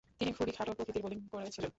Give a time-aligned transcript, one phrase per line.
[0.19, 1.69] তিনি খুবই খাঁটো প্রকৃতির বোলিং করেছিলেন।